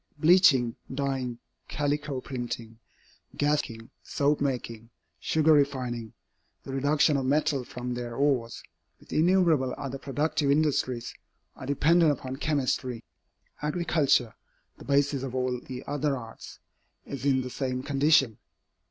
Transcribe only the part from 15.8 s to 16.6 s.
other arts,